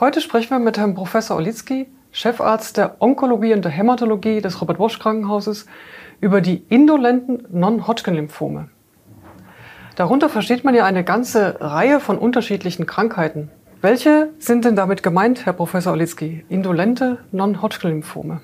Heute 0.00 0.22
sprechen 0.22 0.48
wir 0.48 0.58
mit 0.60 0.78
Herrn 0.78 0.94
Professor 0.94 1.36
Olitzky, 1.36 1.86
Chefarzt 2.10 2.78
der 2.78 3.02
Onkologie 3.02 3.52
und 3.52 3.66
der 3.66 3.70
Hämatologie 3.70 4.40
des 4.40 4.58
Robert 4.62 4.78
Bosch 4.78 4.98
Krankenhauses, 4.98 5.66
über 6.22 6.40
die 6.40 6.64
indolenten 6.70 7.46
Non-Hodgkin-Lymphome. 7.50 8.70
Darunter 9.96 10.30
versteht 10.30 10.64
man 10.64 10.74
ja 10.74 10.86
eine 10.86 11.04
ganze 11.04 11.60
Reihe 11.60 12.00
von 12.00 12.16
unterschiedlichen 12.16 12.86
Krankheiten. 12.86 13.50
Welche 13.82 14.30
sind 14.38 14.64
denn 14.64 14.74
damit 14.74 15.02
gemeint, 15.02 15.44
Herr 15.44 15.52
Professor 15.52 15.92
Olitzky? 15.92 16.46
Indolente 16.48 17.18
Non-Hodgkin-Lymphome? 17.30 18.40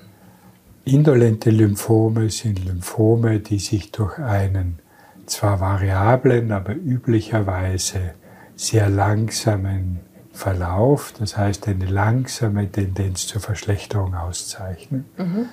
Indolente 0.85 1.49
Lymphome 1.49 2.29
sind 2.29 2.63
Lymphome, 2.65 3.39
die 3.39 3.57
sich 3.57 3.91
durch 3.91 4.19
einen 4.19 4.77
zwar 5.25 5.59
variablen, 5.59 6.51
aber 6.51 6.75
üblicherweise 6.75 8.13
sehr 8.55 8.89
langsamen 8.89 10.01
Verlauf, 10.37 11.13
das 11.17 11.35
heißt 11.35 11.67
eine 11.67 11.85
langsame 11.85 12.71
Tendenz 12.71 13.25
zur 13.25 13.41
Verschlechterung 13.41 14.13
auszeichnen. 14.13 15.05
Mhm. 15.17 15.47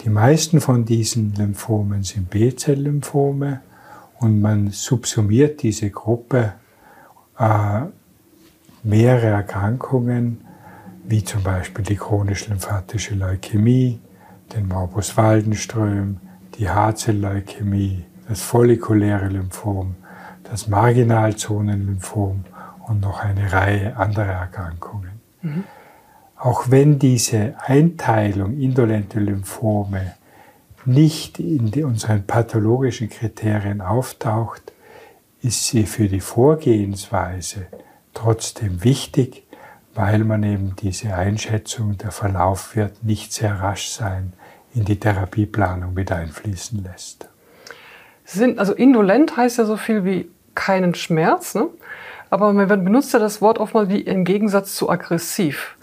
Die 0.00 0.08
meisten 0.08 0.60
von 0.60 0.84
diesen 0.84 1.34
Lymphomen 1.34 2.02
sind 2.02 2.30
B-Zell-Lymphome 2.30 3.60
und 4.18 4.40
man 4.40 4.70
subsumiert 4.70 5.62
diese 5.62 5.90
Gruppe 5.90 6.54
äh, 7.38 7.82
mehrere 8.82 9.26
Erkrankungen, 9.26 10.40
wie 11.04 11.22
zum 11.22 11.42
Beispiel 11.42 11.84
die 11.84 11.96
chronisch-lymphatische 11.96 13.14
Leukämie, 13.14 14.00
den 14.54 14.68
Morbus 14.68 15.18
Waldenström, 15.18 16.16
die 16.58 16.70
Haarzell-Leukämie, 16.70 18.04
das 18.26 18.40
follikuläre 18.40 19.28
Lymphom, 19.28 19.96
das 20.44 20.66
Marginalzonenlymphom 20.66 22.44
und 22.88 23.00
noch 23.00 23.20
eine 23.20 23.52
Reihe 23.52 23.96
anderer 23.96 24.32
Erkrankungen. 24.32 25.20
Mhm. 25.42 25.64
Auch 26.36 26.70
wenn 26.70 26.98
diese 26.98 27.54
Einteilung 27.58 28.58
indolente 28.58 29.18
Lymphome 29.18 30.14
nicht 30.84 31.40
in 31.40 31.72
unseren 31.84 32.26
pathologischen 32.26 33.08
Kriterien 33.08 33.80
auftaucht, 33.80 34.72
ist 35.42 35.68
sie 35.68 35.84
für 35.84 36.08
die 36.08 36.20
Vorgehensweise 36.20 37.66
trotzdem 38.12 38.84
wichtig, 38.84 39.44
weil 39.94 40.24
man 40.24 40.42
eben 40.42 40.74
diese 40.76 41.14
Einschätzung, 41.14 41.96
der 41.98 42.10
Verlauf 42.10 42.76
wird 42.76 43.04
nicht 43.04 43.32
sehr 43.32 43.60
rasch 43.60 43.88
sein, 43.88 44.32
in 44.74 44.84
die 44.84 44.98
Therapieplanung 44.98 45.94
mit 45.94 46.10
einfließen 46.10 46.82
lässt. 46.82 47.28
Sind, 48.24 48.58
also 48.58 48.72
indolent 48.72 49.36
heißt 49.36 49.58
ja 49.58 49.64
so 49.64 49.76
viel 49.76 50.04
wie 50.04 50.30
keinen 50.54 50.94
Schmerz, 50.94 51.54
ne? 51.54 51.68
aber 52.30 52.52
man 52.52 52.68
benutzt 52.68 53.12
ja 53.12 53.18
das 53.18 53.40
Wort 53.40 53.58
oftmals 53.58 53.88
wie 53.88 54.00
im 54.00 54.24
Gegensatz 54.24 54.74
zu 54.74 54.90
aggressiv. 54.90 55.76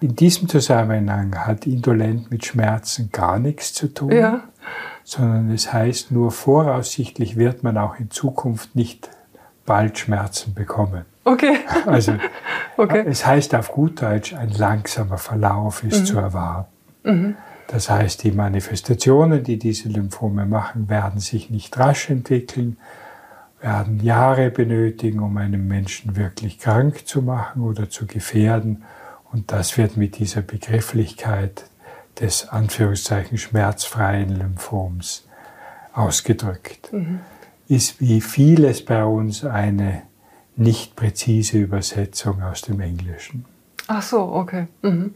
In 0.00 0.14
diesem 0.14 0.48
Zusammenhang 0.48 1.34
hat 1.46 1.66
indolent 1.66 2.30
mit 2.30 2.44
Schmerzen 2.44 3.10
gar 3.10 3.38
nichts 3.38 3.72
zu 3.72 3.88
tun, 3.88 4.12
ja. 4.12 4.42
sondern 5.02 5.50
es 5.50 5.72
heißt 5.72 6.12
nur, 6.12 6.30
voraussichtlich 6.30 7.36
wird 7.36 7.64
man 7.64 7.76
auch 7.78 7.98
in 7.98 8.10
Zukunft 8.10 8.76
nicht 8.76 9.10
bald 9.66 9.98
Schmerzen 9.98 10.54
bekommen. 10.54 11.04
Okay. 11.24 11.58
Also 11.86 12.14
okay. 12.76 13.04
es 13.06 13.26
heißt 13.26 13.54
auf 13.54 13.72
gut 13.72 14.02
Deutsch, 14.02 14.34
ein 14.34 14.50
langsamer 14.50 15.18
Verlauf 15.18 15.82
ist 15.82 16.00
mhm. 16.00 16.04
zu 16.04 16.18
erwarten. 16.18 16.68
Mhm. 17.04 17.36
Das 17.66 17.90
heißt, 17.90 18.24
die 18.24 18.32
Manifestationen, 18.32 19.44
die 19.44 19.58
diese 19.58 19.88
Lymphome 19.88 20.46
machen, 20.46 20.88
werden 20.88 21.20
sich 21.20 21.50
nicht 21.50 21.78
rasch 21.78 22.08
entwickeln, 22.08 22.78
werden 23.60 24.00
Jahre 24.00 24.50
benötigen, 24.50 25.20
um 25.20 25.36
einen 25.36 25.66
Menschen 25.66 26.16
wirklich 26.16 26.58
krank 26.58 27.06
zu 27.06 27.22
machen 27.22 27.62
oder 27.62 27.90
zu 27.90 28.06
gefährden. 28.06 28.84
Und 29.32 29.52
das 29.52 29.76
wird 29.76 29.96
mit 29.96 30.18
dieser 30.18 30.42
Begrifflichkeit 30.42 31.64
des 32.20 32.48
Anführungszeichen 32.48 33.38
schmerzfreien 33.38 34.30
Lymphoms 34.30 35.26
ausgedrückt. 35.92 36.92
Mhm. 36.92 37.20
Ist 37.68 38.00
wie 38.00 38.20
vieles 38.20 38.84
bei 38.84 39.04
uns 39.04 39.44
eine 39.44 40.02
nicht 40.56 40.96
präzise 40.96 41.58
Übersetzung 41.58 42.42
aus 42.42 42.62
dem 42.62 42.80
Englischen. 42.80 43.44
Ach 43.86 44.02
so, 44.02 44.20
okay. 44.20 44.66
Mhm. 44.82 45.14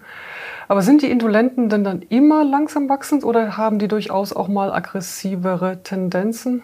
Aber 0.69 0.83
sind 0.83 1.03
die 1.03 1.11
Indolenten 1.11 1.69
denn 1.69 1.84
dann 1.84 2.03
immer 2.03 2.44
langsam 2.44 2.88
wachsend 2.88 3.25
oder 3.25 3.56
haben 3.56 3.78
die 3.78 3.88
durchaus 3.88 4.33
auch 4.33 4.49
mal 4.49 4.72
aggressivere 4.72 5.83
Tendenzen? 5.83 6.62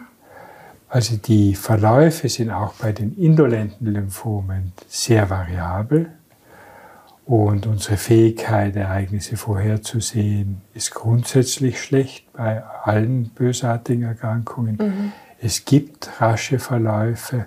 Also 0.89 1.17
die 1.17 1.53
Verläufe 1.53 2.27
sind 2.29 2.49
auch 2.49 2.73
bei 2.73 2.91
den 2.91 3.15
indolenten 3.15 3.87
Lymphomen 3.87 4.73
sehr 4.87 5.29
variabel 5.29 6.09
und 7.25 7.67
unsere 7.67 7.97
Fähigkeit, 7.97 8.75
Ereignisse 8.75 9.37
vorherzusehen, 9.37 10.61
ist 10.73 10.95
grundsätzlich 10.95 11.79
schlecht 11.79 12.33
bei 12.33 12.63
allen 12.63 13.29
bösartigen 13.29 14.03
Erkrankungen. 14.03 14.77
Mhm. 14.81 15.11
Es 15.39 15.63
gibt 15.63 16.09
rasche 16.19 16.57
Verläufe, 16.57 17.45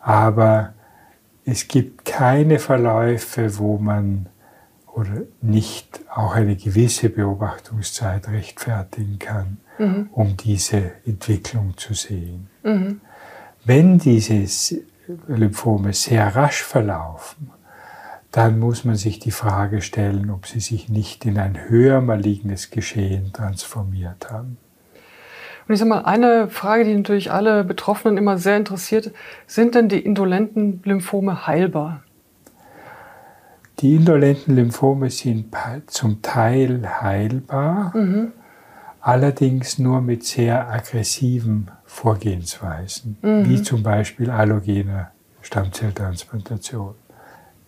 aber 0.00 0.74
es 1.44 1.66
gibt 1.66 2.04
keine 2.04 2.60
Verläufe, 2.60 3.58
wo 3.58 3.78
man 3.78 4.26
oder 4.86 5.22
nicht 5.40 6.00
auch 6.14 6.36
eine 6.36 6.54
gewisse 6.54 7.08
Beobachtungszeit 7.08 8.28
rechtfertigen 8.28 9.18
kann, 9.18 9.58
mhm. 9.78 10.08
um 10.12 10.36
diese 10.36 10.92
Entwicklung 11.06 11.76
zu 11.76 11.94
sehen. 11.94 12.48
Mhm. 12.62 13.00
Wenn 13.64 13.98
diese 13.98 14.80
Lymphome 15.26 15.92
sehr 15.92 16.34
rasch 16.34 16.62
verlaufen, 16.62 17.50
dann 18.30 18.58
muss 18.58 18.84
man 18.84 18.96
sich 18.96 19.18
die 19.18 19.30
Frage 19.30 19.80
stellen, 19.80 20.30
ob 20.30 20.46
sie 20.46 20.60
sich 20.60 20.88
nicht 20.88 21.24
in 21.24 21.38
ein 21.38 21.68
höher 21.68 22.00
malignes 22.00 22.70
Geschehen 22.70 23.32
transformiert 23.32 24.30
haben. 24.30 24.58
Und 25.66 25.74
ich 25.74 25.80
sage 25.80 25.90
mal, 25.90 26.04
eine 26.04 26.48
Frage, 26.48 26.84
die 26.84 26.94
natürlich 26.94 27.30
alle 27.30 27.64
Betroffenen 27.64 28.16
immer 28.16 28.38
sehr 28.38 28.56
interessiert, 28.56 29.12
sind 29.46 29.74
denn 29.74 29.88
die 29.88 30.00
indolenten 30.00 30.82
Lymphome 30.84 31.46
heilbar? 31.46 32.02
Die 33.80 33.94
indolenten 33.94 34.56
Lymphome 34.56 35.10
sind 35.10 35.54
zum 35.86 36.20
Teil 36.22 36.88
heilbar, 37.00 37.96
mhm. 37.96 38.32
Allerdings 39.00 39.78
nur 39.78 40.00
mit 40.00 40.24
sehr 40.24 40.68
aggressiven 40.70 41.70
Vorgehensweisen, 41.84 43.18
mhm. 43.22 43.48
wie 43.48 43.62
zum 43.62 43.82
Beispiel 43.82 44.30
allogene 44.30 45.08
Stammzelltransplantation. 45.40 46.94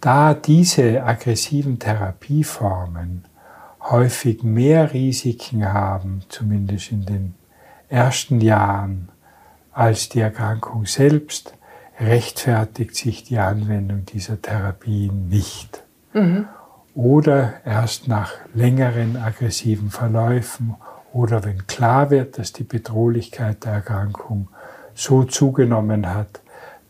Da 0.01 0.35
diese 0.35 1.03
aggressiven 1.03 1.79
Therapieformen 1.79 3.25
häufig 3.81 4.43
mehr 4.43 4.93
Risiken 4.93 5.73
haben, 5.73 6.23
zumindest 6.29 6.93
in 6.93 7.05
den 7.07 7.35
ersten 7.89 8.41
Jahren 8.41 9.09
als 9.73 10.09
die 10.09 10.21
Erkrankung 10.21 10.87
selbst 10.87 11.55
rechtfertigt 11.99 12.95
sich 12.97 13.25
die 13.25 13.39
Anwendung 13.39 14.07
dieser 14.07 14.41
Therapien 14.41 15.29
nicht. 15.29 15.83
Mhm. 16.13 16.47
Oder 16.95 17.55
erst 17.65 18.09
nach 18.09 18.33
längeren 18.53 19.17
aggressiven 19.17 19.91
Verläufen 19.91 20.77
oder 21.13 21.45
wenn 21.45 21.67
klar 21.67 22.11
wird, 22.11 22.39
dass 22.39 22.53
die 22.53 22.65
Bedrohlichkeit 22.65 23.65
der 23.65 23.73
Erkrankung 23.73 24.49
so 24.95 25.25
zugenommen 25.25 26.13
hat, 26.15 26.41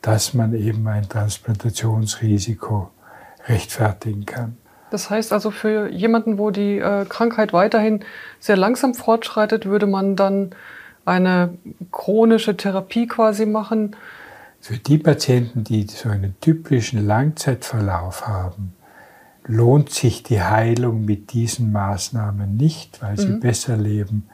dass 0.02 0.34
man 0.34 0.54
eben 0.54 0.86
ein 0.88 1.08
Transplantationsrisiko 1.08 2.90
rechtfertigen 3.46 4.26
kann. 4.26 4.56
Das 4.90 5.08
heißt 5.08 5.32
also 5.32 5.50
für 5.50 5.88
jemanden, 5.88 6.36
wo 6.38 6.50
die 6.50 6.78
äh, 6.78 7.04
Krankheit 7.08 7.52
weiterhin 7.52 8.04
sehr 8.40 8.56
langsam 8.56 8.94
fortschreitet, 8.94 9.66
würde 9.66 9.86
man 9.86 10.16
dann 10.16 10.50
eine 11.04 11.54
chronische 11.92 12.56
Therapie 12.56 13.06
quasi 13.06 13.46
machen. 13.46 13.96
Für 14.60 14.76
die 14.76 14.98
Patienten, 14.98 15.64
die 15.64 15.86
so 15.86 16.08
einen 16.08 16.34
typischen 16.40 17.06
Langzeitverlauf 17.06 18.26
haben, 18.26 18.74
lohnt 19.50 19.90
sich 19.90 20.22
die 20.22 20.40
Heilung 20.40 21.04
mit 21.04 21.32
diesen 21.32 21.72
Maßnahmen 21.72 22.56
nicht, 22.56 23.02
weil 23.02 23.18
sie 23.18 23.28
mhm. 23.28 23.40
besser 23.40 23.76
leben, 23.76 24.28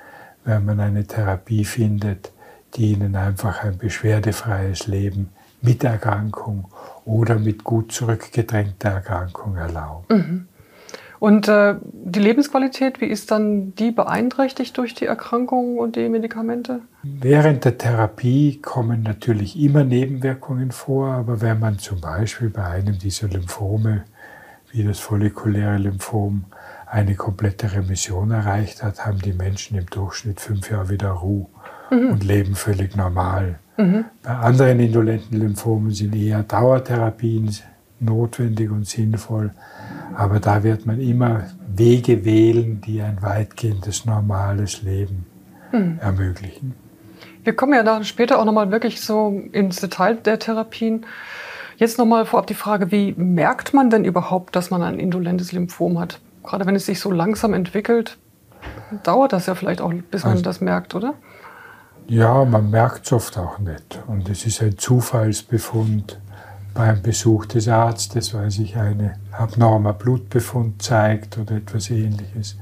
wenn 0.45 0.65
man 0.65 0.79
eine 0.79 1.07
Therapie 1.07 1.65
findet, 1.65 2.33
die 2.75 2.93
ihnen 2.93 3.17
einfach 3.17 3.65
ein 3.65 3.79
beschwerdefreies 3.79 4.87
Leben 4.87 5.31
mit 5.63 5.83
Erkrankung 5.85 6.69
oder 7.05 7.39
mit 7.39 7.65
gut 7.65 7.93
zurückgedrängter 7.93 8.91
Erkrankung 8.91 9.57
erlaubt. 9.57 10.11
Mhm. 10.11 10.49
Und 11.19 11.49
äh, 11.49 11.77
die 11.83 12.21
Lebensqualität, 12.21 13.01
wie 13.01 13.07
ist 13.07 13.31
dann 13.31 13.75
die 13.75 13.91
beeinträchtigt 13.91 14.77
durch 14.77 14.95
die 14.95 15.07
Erkrankung 15.07 15.79
und 15.79 15.97
die 15.97 16.11
Medikamente? 16.11 16.81
Während 17.03 17.65
der 17.65 17.79
Therapie 17.79 18.61
kommen 18.61 19.03
natürlich 19.03 19.59
immer 19.59 19.83
Nebenwirkungen 19.83 20.73
vor, 20.73 21.09
aber 21.09 21.41
wenn 21.41 21.59
man 21.59 21.79
zum 21.79 22.03
Beispiel 22.03 22.51
bei 22.51 22.65
einem 22.65 22.99
dieser 22.99 23.29
Lymphome, 23.29 24.05
wie 24.73 24.85
das 24.85 24.99
follikuläre 24.99 25.79
Lymphom, 25.79 26.45
eine 26.87 27.15
komplette 27.15 27.73
Remission 27.73 28.31
erreicht 28.31 28.83
hat, 28.83 29.05
haben 29.05 29.19
die 29.19 29.33
Menschen 29.33 29.77
im 29.77 29.87
Durchschnitt 29.87 30.41
fünf 30.41 30.71
Jahre 30.71 30.89
wieder 30.89 31.11
Ruhe 31.11 31.47
mhm. 31.91 32.13
und 32.13 32.25
leben 32.25 32.55
völlig 32.55 32.97
normal. 32.97 33.59
Mhm. 33.77 34.05
Bei 34.23 34.37
anderen 34.37 34.81
indolenten 34.81 35.39
Lymphomen 35.39 35.91
sind 35.91 36.15
eher 36.15 36.43
Dauertherapien 36.43 37.55
notwendig 38.01 38.71
und 38.71 38.87
sinnvoll. 38.87 39.51
Aber 40.15 40.41
da 40.41 40.63
wird 40.63 40.87
man 40.87 41.01
immer 41.01 41.45
Wege 41.75 42.25
wählen, 42.25 42.81
die 42.81 43.03
ein 43.03 43.21
weitgehendes 43.23 44.07
normales 44.07 44.83
Leben 44.83 45.27
mhm. 45.73 45.99
ermöglichen. 46.01 46.75
Wir 47.45 47.55
kommen 47.55 47.75
ja 47.75 47.83
dann 47.83 48.05
später 48.05 48.39
auch 48.39 48.45
nochmal 48.45 48.71
wirklich 48.71 49.01
so 49.01 49.41
ins 49.53 49.81
Detail 49.81 50.17
der 50.17 50.39
Therapien. 50.39 51.07
Jetzt 51.77 51.99
nochmal 51.99 52.25
vorab 52.25 52.47
die 52.47 52.55
Frage, 52.55 52.91
wie 52.91 53.13
merkt 53.17 53.75
man 53.75 53.91
denn 53.91 54.05
überhaupt, 54.05 54.57
dass 54.57 54.71
man 54.71 54.83
ein 54.83 54.99
indolentes 54.99 55.53
Lymphom 55.53 55.99
hat? 55.99 56.21
Gerade 56.43 56.65
wenn 56.65 56.77
es 56.77 56.87
sich 56.87 57.01
so 57.01 57.11
langsam 57.11 57.53
entwickelt, 57.55 58.19
dauert 59.03 59.33
das 59.33 59.47
ja 59.47 59.55
vielleicht 59.55 59.81
auch, 59.81 59.93
bis 60.11 60.23
man 60.23 60.33
also, 60.33 60.43
das 60.43 60.61
merkt, 60.61 60.95
oder? 60.95 61.15
Ja, 62.07 62.45
man 62.45 62.71
merkt 62.71 63.07
es 63.07 63.13
oft 63.13 63.37
auch 63.37 63.59
nicht. 63.59 64.01
Und 64.07 64.29
es 64.29 64.47
ist 64.47 64.63
ein 64.63 64.79
Zufallsbefund 64.79 66.19
beim 66.73 67.03
Besuch 67.03 67.47
des 67.47 67.69
Arztes, 67.69 68.33
weil 68.33 68.51
sich 68.51 68.77
ein 68.77 69.17
abnormer 69.33 69.93
Blutbefund 69.93 70.83
zeigt 70.83 71.37
oder 71.39 71.57
etwas 71.57 71.91
ähnliches. 71.91 72.57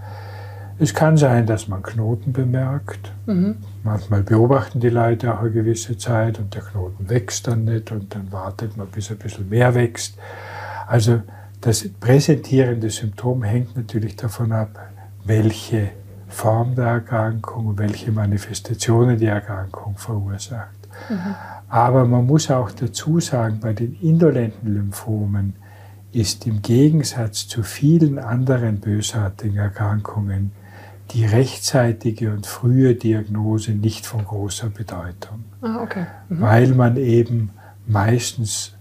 Es 0.79 0.93
kann 0.93 1.17
sein, 1.17 1.47
dass 1.47 1.69
man 1.69 1.83
Knoten 1.83 2.33
bemerkt. 2.33 3.13
Mhm. 3.27 3.57
Manchmal 3.85 4.23
beobachten 4.23 4.81
die 4.81 4.89
Leute 4.89 5.33
auch 5.33 5.41
eine 5.41 5.51
gewisse 5.51 5.97
Zeit 5.97 6.39
und 6.39 6.55
der 6.55 6.63
Knoten 6.63 7.09
wächst 7.09 7.47
dann 7.47 7.65
nicht 7.65 7.93
und 7.93 8.15
dann 8.15 8.33
wartet 8.33 8.77
man, 8.77 8.89
bis 8.89 9.11
er 9.11 9.17
ein 9.17 9.21
bisschen 9.21 9.49
mehr 9.49 9.75
wächst. 9.75 10.19
Also 10.87 11.23
das 11.61 11.89
präsentierende 12.01 12.91
Symptom 12.91 13.43
hängt 13.43 13.77
natürlich 13.77 14.17
davon 14.17 14.53
ab, 14.53 14.91
welche 15.25 15.91
Form 16.29 16.75
der 16.75 16.87
Erkrankung 16.87 17.67
und 17.67 17.79
welche 17.79 18.11
Manifestationen 18.11 19.19
die 19.19 19.27
Erkrankung 19.27 19.97
verursacht. 19.97 20.89
Mhm. 21.09 21.35
Aber 21.69 22.05
man 22.05 22.27
muss 22.27 22.51
auch 22.51 22.71
dazu 22.73 23.21
sagen, 23.21 23.61
bei 23.61 23.73
den 23.73 23.95
indolenten 24.01 24.75
Lymphomen 24.75 25.55
ist 26.13 26.47
im 26.47 26.63
Gegensatz 26.63 27.49
zu 27.49 27.63
vielen 27.63 28.19
anderen 28.19 28.81
bösartigen 28.81 29.57
Erkrankungen 29.57 30.53
die 31.11 31.25
rechtzeitige 31.25 32.33
und 32.33 32.47
frühe 32.47 32.95
Diagnose 32.95 33.73
nicht 33.73 34.07
von 34.07 34.25
großer 34.25 34.71
Bedeutung. 34.71 35.45
Ah, 35.61 35.83
okay. 35.83 36.07
mhm. 36.29 36.41
Weil 36.41 36.69
man 36.69 36.97
eben 36.97 37.51
meistens 37.87 38.75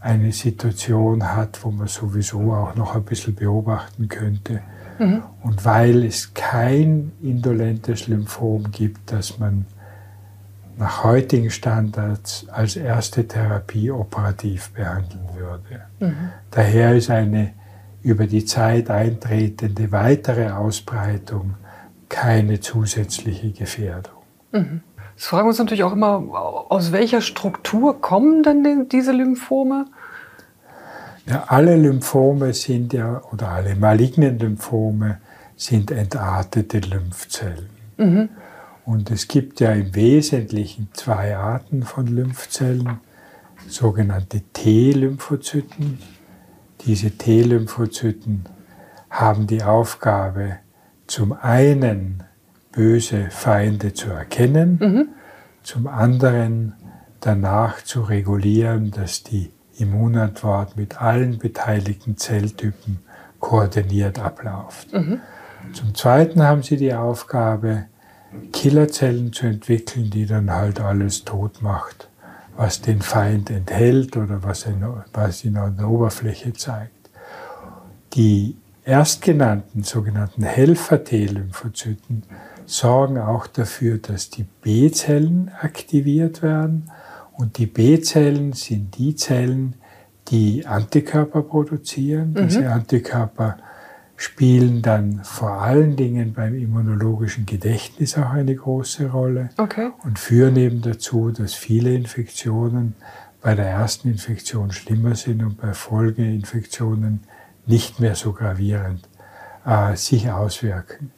eine 0.00 0.32
Situation 0.32 1.34
hat, 1.34 1.64
wo 1.64 1.70
man 1.70 1.88
sowieso 1.88 2.52
auch 2.52 2.74
noch 2.74 2.94
ein 2.94 3.02
bisschen 3.02 3.34
beobachten 3.34 4.08
könnte. 4.08 4.60
Mhm. 4.98 5.22
Und 5.42 5.64
weil 5.64 6.04
es 6.04 6.34
kein 6.34 7.12
indolentes 7.22 8.08
Lymphom 8.08 8.70
gibt, 8.70 9.12
das 9.12 9.38
man 9.38 9.66
nach 10.78 11.02
heutigen 11.02 11.50
Standards 11.50 12.46
als 12.50 12.76
erste 12.76 13.26
Therapie 13.26 13.90
operativ 13.90 14.70
behandeln 14.70 15.28
würde. 15.34 15.82
Mhm. 15.98 16.30
Daher 16.50 16.94
ist 16.94 17.10
eine 17.10 17.52
über 18.02 18.26
die 18.26 18.44
Zeit 18.44 18.90
eintretende 18.90 19.92
weitere 19.92 20.50
Ausbreitung 20.50 21.54
keine 22.08 22.60
zusätzliche 22.60 23.50
Gefährdung. 23.50 24.14
Mhm. 24.52 24.80
Jetzt 25.14 25.26
fragen 25.26 25.46
wir 25.46 25.48
uns 25.48 25.58
natürlich 25.58 25.84
auch 25.84 25.92
immer, 25.92 26.22
aus 26.68 26.92
welcher 26.92 27.20
Struktur 27.20 28.00
kommen 28.00 28.42
denn 28.42 28.88
diese 28.88 29.12
Lymphome? 29.12 29.86
Ja, 31.26 31.44
alle 31.48 31.76
Lymphome 31.76 32.54
sind 32.54 32.92
ja, 32.92 33.20
oder 33.32 33.48
alle 33.48 33.74
malignen 33.74 34.38
Lymphome 34.38 35.18
sind 35.56 35.90
entartete 35.90 36.78
Lymphzellen. 36.78 37.68
Mhm. 37.96 38.28
Und 38.86 39.10
es 39.10 39.28
gibt 39.28 39.60
ja 39.60 39.72
im 39.72 39.94
Wesentlichen 39.94 40.88
zwei 40.94 41.36
Arten 41.36 41.82
von 41.82 42.06
Lymphzellen, 42.06 43.00
sogenannte 43.68 44.40
T-Lymphozyten. 44.52 45.98
Diese 46.82 47.10
T-Lymphozyten 47.10 48.44
haben 49.10 49.46
die 49.46 49.62
Aufgabe, 49.62 50.58
zum 51.06 51.32
einen 51.32 52.22
böse 52.72 53.30
Feinde 53.30 53.94
zu 53.94 54.10
erkennen, 54.10 54.78
mhm. 54.80 55.08
zum 55.62 55.86
anderen 55.86 56.74
danach 57.20 57.82
zu 57.82 58.02
regulieren, 58.02 58.90
dass 58.90 59.24
die 59.24 59.50
Immunantwort 59.78 60.76
mit 60.76 61.00
allen 61.00 61.38
beteiligten 61.38 62.16
Zelltypen 62.16 62.98
koordiniert 63.40 64.18
abläuft. 64.18 64.92
Mhm. 64.92 65.20
Zum 65.72 65.94
Zweiten 65.94 66.42
haben 66.42 66.62
sie 66.62 66.76
die 66.76 66.94
Aufgabe, 66.94 67.86
Killerzellen 68.52 69.32
zu 69.32 69.46
entwickeln, 69.46 70.10
die 70.10 70.26
dann 70.26 70.50
halt 70.50 70.80
alles 70.80 71.24
tot 71.24 71.62
macht, 71.62 72.07
was 72.58 72.80
den 72.80 73.02
Feind 73.02 73.50
enthält 73.50 74.16
oder 74.16 74.42
was, 74.42 74.64
in, 74.64 74.84
was 75.12 75.44
ihn 75.44 75.56
an 75.56 75.76
der 75.76 75.88
Oberfläche 75.88 76.52
zeigt. 76.52 77.08
Die 78.14 78.56
erstgenannten 78.84 79.84
sogenannten 79.84 80.42
Helfer-T-Lymphozyten 80.42 82.24
sorgen 82.66 83.18
auch 83.18 83.46
dafür, 83.46 83.98
dass 83.98 84.30
die 84.30 84.44
B-Zellen 84.60 85.52
aktiviert 85.60 86.42
werden. 86.42 86.90
Und 87.32 87.58
die 87.58 87.66
B-Zellen 87.66 88.52
sind 88.54 88.98
die 88.98 89.14
Zellen, 89.14 89.74
die 90.26 90.66
Antikörper 90.66 91.42
produzieren. 91.42 92.32
Mhm. 92.32 92.48
Diese 92.48 92.72
Antikörper 92.72 93.58
spielen 94.18 94.82
dann 94.82 95.20
vor 95.22 95.62
allen 95.62 95.94
Dingen 95.94 96.32
beim 96.32 96.52
immunologischen 96.56 97.46
Gedächtnis 97.46 98.18
auch 98.18 98.30
eine 98.30 98.54
große 98.54 99.10
Rolle 99.10 99.50
okay. 99.58 99.90
und 100.02 100.18
führen 100.18 100.56
eben 100.56 100.82
dazu, 100.82 101.30
dass 101.30 101.54
viele 101.54 101.94
Infektionen 101.94 102.96
bei 103.40 103.54
der 103.54 103.66
ersten 103.66 104.08
Infektion 104.08 104.72
schlimmer 104.72 105.14
sind 105.14 105.44
und 105.44 105.60
bei 105.60 105.72
Folgeinfektionen 105.72 107.20
nicht 107.64 108.00
mehr 108.00 108.16
so 108.16 108.32
gravierend 108.32 109.08
äh, 109.64 109.94
sich 109.94 110.28
auswirken. 110.32 111.12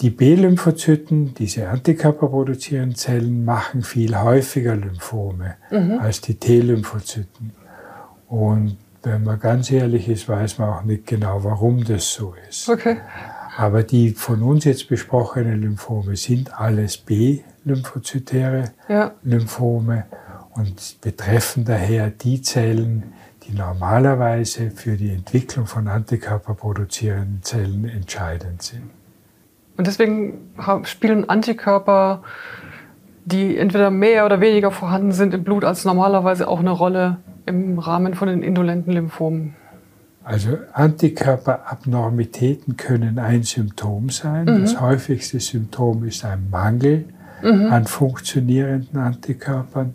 Die 0.00 0.08
B-Lymphozyten, 0.08 1.34
diese 1.34 1.68
Antikörper 1.68 2.28
produzierenden 2.28 2.96
Zellen, 2.96 3.44
machen 3.44 3.82
viel 3.82 4.18
häufiger 4.18 4.74
Lymphome 4.74 5.56
mhm. 5.70 5.98
als 5.98 6.22
die 6.22 6.36
T-Lymphozyten. 6.36 7.52
Und 8.26 8.78
wenn 9.04 9.24
man 9.24 9.38
ganz 9.38 9.70
ehrlich 9.70 10.08
ist, 10.08 10.28
weiß 10.28 10.58
man 10.58 10.70
auch 10.70 10.82
nicht 10.82 11.06
genau, 11.06 11.44
warum 11.44 11.84
das 11.84 12.12
so 12.12 12.34
ist. 12.48 12.68
Okay. 12.68 12.98
Aber 13.56 13.82
die 13.82 14.10
von 14.10 14.42
uns 14.42 14.64
jetzt 14.64 14.88
besprochenen 14.88 15.60
Lymphome 15.60 16.16
sind 16.16 16.58
alles 16.58 16.96
B-lymphozytäre 16.96 18.72
ja. 18.88 19.12
Lymphome 19.22 20.06
und 20.54 21.00
betreffen 21.00 21.64
daher 21.64 22.10
die 22.10 22.42
Zellen, 22.42 23.12
die 23.44 23.52
normalerweise 23.52 24.70
für 24.70 24.96
die 24.96 25.10
Entwicklung 25.10 25.66
von 25.66 25.86
antikörperproduzierenden 25.86 27.42
Zellen 27.42 27.84
entscheidend 27.84 28.62
sind. 28.62 28.90
Und 29.76 29.86
deswegen 29.86 30.54
spielen 30.84 31.28
Antikörper, 31.28 32.22
die 33.24 33.56
entweder 33.56 33.90
mehr 33.90 34.24
oder 34.26 34.40
weniger 34.40 34.70
vorhanden 34.70 35.12
sind 35.12 35.34
im 35.34 35.44
Blut 35.44 35.64
als 35.64 35.84
normalerweise 35.84 36.46
auch 36.48 36.60
eine 36.60 36.70
Rolle 36.70 37.18
im 37.46 37.78
Rahmen 37.78 38.14
von 38.14 38.28
den 38.28 38.42
indolenten 38.42 38.92
Lymphomen? 38.92 39.54
Also 40.22 40.56
Antikörperabnormitäten 40.72 42.78
können 42.78 43.18
ein 43.18 43.42
Symptom 43.42 44.08
sein. 44.08 44.46
Mhm. 44.46 44.62
Das 44.62 44.80
häufigste 44.80 45.38
Symptom 45.38 46.04
ist 46.04 46.24
ein 46.24 46.48
Mangel 46.50 47.04
mhm. 47.42 47.70
an 47.70 47.86
funktionierenden 47.86 48.98
Antikörpern. 48.98 49.92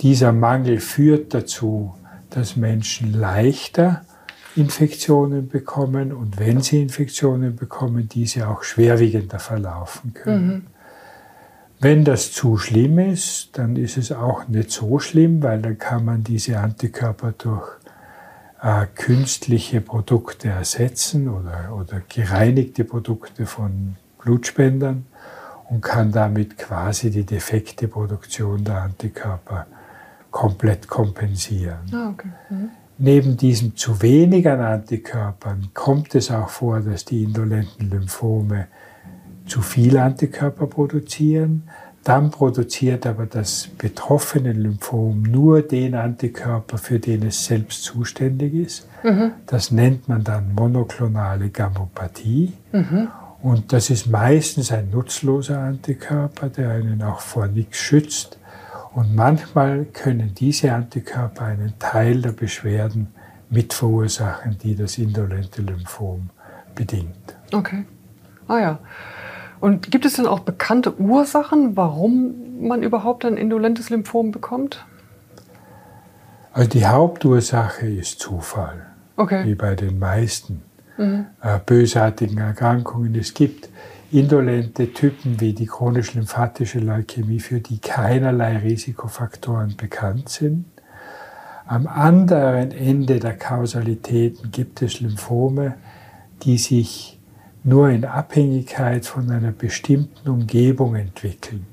Dieser 0.00 0.32
Mangel 0.32 0.78
führt 0.78 1.32
dazu, 1.32 1.94
dass 2.28 2.56
Menschen 2.56 3.18
leichter 3.18 4.02
Infektionen 4.56 5.48
bekommen 5.48 6.12
und 6.12 6.38
wenn 6.38 6.60
sie 6.60 6.82
Infektionen 6.82 7.56
bekommen, 7.56 8.08
diese 8.08 8.48
auch 8.48 8.62
schwerwiegender 8.62 9.38
verlaufen 9.38 10.12
können. 10.12 10.46
Mhm. 10.46 10.66
Wenn 11.78 12.04
das 12.04 12.32
zu 12.32 12.56
schlimm 12.56 12.98
ist, 12.98 13.58
dann 13.58 13.76
ist 13.76 13.96
es 13.98 14.10
auch 14.10 14.48
nicht 14.48 14.70
so 14.70 14.98
schlimm, 14.98 15.42
weil 15.42 15.60
dann 15.60 15.78
kann 15.78 16.04
man 16.04 16.24
diese 16.24 16.58
Antikörper 16.58 17.32
durch 17.36 17.68
äh, 18.62 18.86
künstliche 18.94 19.80
Produkte 19.82 20.48
ersetzen 20.48 21.28
oder, 21.28 21.76
oder 21.76 22.00
gereinigte 22.08 22.84
Produkte 22.84 23.44
von 23.44 23.96
Blutspendern 24.18 25.06
und 25.68 25.82
kann 25.82 26.12
damit 26.12 26.56
quasi 26.56 27.10
die 27.10 27.24
defekte 27.24 27.88
Produktion 27.88 28.64
der 28.64 28.82
Antikörper 28.82 29.66
komplett 30.30 30.88
kompensieren. 30.88 31.78
Ah, 31.92 32.10
okay. 32.10 32.28
mhm. 32.50 32.70
Neben 32.98 33.36
diesen 33.36 33.76
zu 33.76 34.00
wenigen 34.00 34.60
Antikörpern 34.60 35.68
kommt 35.74 36.14
es 36.14 36.30
auch 36.30 36.48
vor, 36.48 36.80
dass 36.80 37.04
die 37.04 37.24
indolenten 37.24 37.90
Lymphome 37.90 38.68
zu 39.46 39.62
viel 39.62 39.96
Antikörper 39.98 40.66
produzieren. 40.66 41.68
Dann 42.04 42.30
produziert 42.30 43.04
aber 43.04 43.26
das 43.26 43.68
betroffene 43.78 44.52
Lymphom 44.52 45.22
nur 45.22 45.62
den 45.62 45.96
Antikörper, 45.96 46.78
für 46.78 47.00
den 47.00 47.24
es 47.26 47.46
selbst 47.46 47.82
zuständig 47.82 48.54
ist. 48.54 48.88
Mhm. 49.02 49.32
Das 49.46 49.72
nennt 49.72 50.08
man 50.08 50.22
dann 50.22 50.54
monoklonale 50.54 51.48
Gammopathie. 51.50 52.52
Mhm. 52.70 53.08
Und 53.42 53.72
das 53.72 53.90
ist 53.90 54.06
meistens 54.06 54.70
ein 54.70 54.90
nutzloser 54.90 55.58
Antikörper, 55.58 56.48
der 56.48 56.70
einen 56.70 57.02
auch 57.02 57.20
vor 57.20 57.48
nichts 57.48 57.78
schützt. 57.78 58.38
Und 58.94 59.14
manchmal 59.14 59.84
können 59.84 60.32
diese 60.34 60.72
Antikörper 60.72 61.44
einen 61.44 61.74
Teil 61.78 62.22
der 62.22 62.32
Beschwerden 62.32 63.08
mit 63.50 63.74
verursachen, 63.74 64.56
die 64.62 64.74
das 64.74 64.96
indolente 64.98 65.60
Lymphom 65.60 66.30
bedingt. 66.74 67.36
Okay. 67.52 67.84
Ah 68.48 68.58
ja. 68.58 68.78
Und 69.60 69.90
gibt 69.90 70.04
es 70.04 70.14
denn 70.14 70.26
auch 70.26 70.40
bekannte 70.40 70.98
Ursachen, 71.00 71.76
warum 71.76 72.66
man 72.66 72.82
überhaupt 72.82 73.24
ein 73.24 73.36
indolentes 73.36 73.90
Lymphom 73.90 74.32
bekommt? 74.32 74.84
Also 76.52 76.70
die 76.70 76.86
Hauptursache 76.86 77.86
ist 77.86 78.18
Zufall, 78.18 78.86
okay. 79.16 79.44
wie 79.44 79.54
bei 79.54 79.74
den 79.74 79.98
meisten 79.98 80.62
mhm. 80.96 81.26
äh, 81.42 81.58
bösartigen 81.64 82.38
Erkrankungen. 82.38 83.14
Es 83.14 83.34
gibt 83.34 83.68
indolente 84.10 84.92
Typen 84.92 85.40
wie 85.40 85.52
die 85.52 85.66
chronisch-lymphatische 85.66 86.78
Leukämie, 86.78 87.40
für 87.40 87.60
die 87.60 87.78
keinerlei 87.78 88.58
Risikofaktoren 88.58 89.76
bekannt 89.76 90.28
sind. 90.28 90.64
Am 91.66 91.86
anderen 91.88 92.70
Ende 92.70 93.18
der 93.18 93.36
Kausalitäten 93.36 94.50
gibt 94.52 94.82
es 94.82 95.00
Lymphome, 95.00 95.74
die 96.44 96.58
sich 96.58 97.15
nur 97.66 97.90
in 97.90 98.04
Abhängigkeit 98.04 99.04
von 99.04 99.30
einer 99.30 99.50
bestimmten 99.50 100.28
Umgebung 100.28 100.94
entwickeln. 100.94 101.66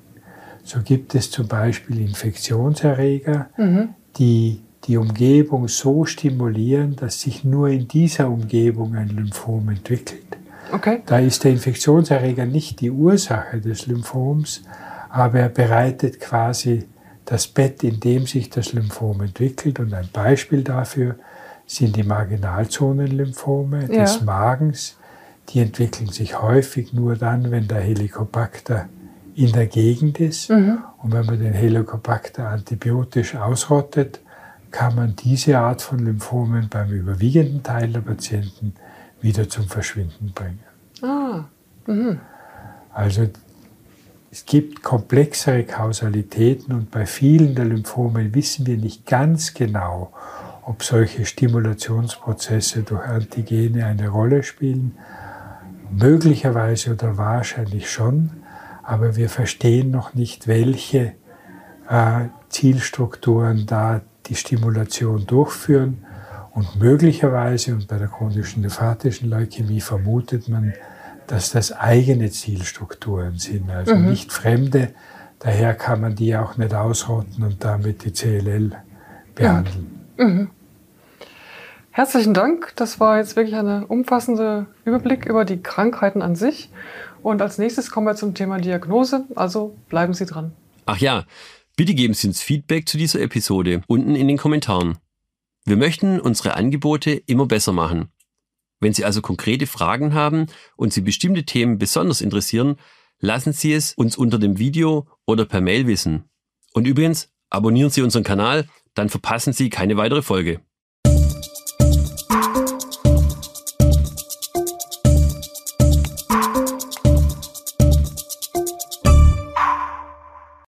So 0.64 0.80
gibt 0.82 1.14
es 1.14 1.30
zum 1.30 1.48
Beispiel 1.48 2.00
Infektionserreger, 2.00 3.50
mhm. 3.58 3.90
die 4.18 4.62
die 4.86 4.98
Umgebung 4.98 5.68
so 5.70 6.04
stimulieren, 6.04 6.96
dass 6.96 7.22
sich 7.22 7.46
nur 7.46 7.70
in 7.70 7.88
dieser 7.88 8.28
Umgebung 8.28 8.96
ein 8.96 9.08
Lymphom 9.08 9.70
entwickelt. 9.70 10.26
Okay. 10.74 11.02
Da 11.06 11.20
ist 11.20 11.44
der 11.44 11.52
Infektionserreger 11.52 12.46
nicht 12.46 12.82
die 12.82 12.92
Ursache 12.92 13.62
des 13.62 13.88
Lymphoms, 13.88 14.64
aber 15.10 15.40
er 15.40 15.50
bereitet 15.50 16.20
quasi 16.20 16.86
das 17.24 17.48
Bett, 17.48 17.84
in 17.84 18.00
dem 18.00 18.26
sich 18.26 18.50
das 18.50 18.74
Lymphom 18.74 19.22
entwickelt. 19.22 19.80
Und 19.80 19.94
ein 19.94 20.10
Beispiel 20.12 20.64
dafür 20.64 21.16
sind 21.66 21.96
die 21.96 22.04
Marginalzonenlymphome 22.04 23.88
ja. 23.90 24.02
des 24.02 24.22
Magens. 24.22 24.98
Die 25.50 25.60
entwickeln 25.60 26.10
sich 26.10 26.42
häufig 26.42 26.94
nur 26.94 27.16
dann, 27.16 27.52
wenn 27.52 27.68
der 27.68 27.82
Helicobacter 27.82 28.88
in 29.36 29.52
der 29.52 29.68
Gegend 29.68 30.20
ist. 30.20 30.50
Mhm. 30.50 30.80
Und 31.02 31.12
wenn 31.12 31.26
man 31.26 31.40
den 31.40 31.54
Helicobacter 31.54 32.48
antibiotisch 32.48 33.36
ausrottet, 33.36 34.20
kann 34.72 34.96
man 34.96 35.16
diese 35.16 35.60
Art 35.60 35.82
von 35.82 36.00
Lymphomen 36.00 36.68
beim 36.70 36.92
überwiegenden 36.92 37.62
Teil 37.62 37.90
der 37.90 38.02
Patienten 38.02 38.74
wieder 39.22 39.48
zum 39.48 39.68
Verschwinden 39.68 40.32
bringen. 40.34 40.60
Ah. 41.02 41.46
Mhm. 41.86 42.20
Also 42.92 43.28
es 44.32 44.46
gibt 44.46 44.82
komplexere 44.82 45.64
Kausalitäten 45.64 46.74
und 46.74 46.90
bei 46.90 47.06
vielen 47.06 47.54
der 47.54 47.66
Lymphomen 47.66 48.34
wissen 48.34 48.66
wir 48.66 48.78
nicht 48.78 49.06
ganz 49.06 49.54
genau, 49.54 50.12
ob 50.64 50.84
solche 50.84 51.26
Stimulationsprozesse 51.26 52.82
durch 52.82 53.06
Antigene 53.06 53.86
eine 53.86 54.10
Rolle 54.10 54.42
spielen. 54.42 54.98
Möglicherweise 55.98 56.94
oder 56.94 57.18
wahrscheinlich 57.18 57.90
schon, 57.90 58.32
aber 58.84 59.16
wir 59.16 59.30
verstehen 59.30 59.92
noch 59.92 60.14
nicht, 60.14 60.48
welche 60.48 61.14
äh, 61.90 62.26
Zielstrukturen 62.50 63.66
da 63.66 64.02
die 64.26 64.36
Stimulation 64.36 65.26
durchführen. 65.26 66.06
Und 66.52 66.76
möglicherweise, 66.76 67.74
und 67.74 67.88
bei 67.88 67.98
der 67.98 68.08
chronischen 68.08 68.62
lymphatischen 68.62 69.30
Leukämie 69.30 69.82
vermutet 69.82 70.50
man, 70.50 70.74
dass 71.28 71.52
das 71.52 71.72
eigene 71.72 72.30
Zielstrukturen 72.30 73.38
sind, 73.38 73.70
also 73.72 73.96
mhm. 73.96 74.10
nicht 74.10 74.32
fremde. 74.32 74.94
Daher 75.40 75.74
kann 75.74 76.02
man 76.02 76.16
die 76.16 76.36
auch 76.36 76.58
nicht 76.58 76.74
ausrotten 76.74 77.44
und 77.44 77.64
damit 77.64 78.06
die 78.06 78.12
CLL 78.12 78.72
behandeln. 79.36 80.00
Mhm. 80.18 80.26
Mhm. 80.26 80.50
Herzlichen 81.94 82.34
Dank. 82.34 82.74
Das 82.76 83.00
war 83.00 83.18
jetzt 83.18 83.38
wirklich 83.38 83.56
ein 83.56 83.86
umfassender 83.86 84.68
Überblick 84.84 85.26
über 85.26 85.46
die 85.46 85.62
Krankheiten 85.62 86.22
an 86.22 86.36
sich. 86.36 86.70
Und 87.22 87.42
als 87.42 87.58
nächstes 87.58 87.90
kommen 87.90 88.08
wir 88.08 88.16
zum 88.16 88.34
Thema 88.34 88.58
Diagnose. 88.58 89.26
Also 89.36 89.78
bleiben 89.88 90.14
Sie 90.14 90.26
dran. 90.26 90.52
Ach 90.86 90.98
ja, 90.98 91.24
Bitte 91.76 91.96
geben 91.96 92.14
Sie 92.14 92.28
uns 92.28 92.40
Feedback 92.40 92.88
zu 92.88 92.98
dieser 93.00 93.20
Episode 93.22 93.82
unten 93.88 94.16
in 94.16 94.28
den 94.28 94.38
Kommentaren. 94.38 95.00
Wir 95.66 95.76
möchten 95.76 96.20
unsere 96.20 96.54
Angebote 96.54 97.12
immer 97.26 97.48
besser 97.48 97.72
machen. 97.72 98.10
Wenn 98.80 98.94
Sie 98.94 99.06
also 99.06 99.22
konkrete 99.22 99.66
Fragen 99.66 100.14
haben 100.14 100.46
und 100.76 100.94
Sie 100.94 101.02
bestimmte 101.02 101.46
Themen 101.46 101.80
besonders 101.80 102.22
interessieren, 102.22 102.76
lassen 103.20 103.54
Sie 103.54 103.74
es 103.74 103.94
uns 103.96 104.18
unter 104.18 104.38
dem 104.38 104.60
Video 104.60 105.08
oder 105.26 105.46
per 105.46 105.62
Mail 105.62 105.88
wissen. 105.88 106.26
Und 106.74 106.86
übrigens, 106.86 107.32
abonnieren 107.50 107.90
Sie 107.90 108.04
unseren 108.04 108.24
Kanal, 108.24 108.68
dann 108.94 109.10
verpassen 109.10 109.54
Sie 109.54 109.72
keine 109.72 109.98
weitere 109.98 110.22
Folge. 110.22 110.60